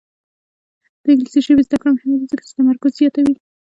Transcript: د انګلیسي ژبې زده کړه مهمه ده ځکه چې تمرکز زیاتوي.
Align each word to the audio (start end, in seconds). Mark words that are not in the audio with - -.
د 1.03 1.05
انګلیسي 1.11 1.39
ژبې 1.45 1.63
زده 1.67 1.77
کړه 1.81 1.91
مهمه 1.95 2.15
ده 2.19 2.25
ځکه 2.31 2.43
چې 2.45 2.55
تمرکز 2.57 2.91
زیاتوي. 2.99 3.35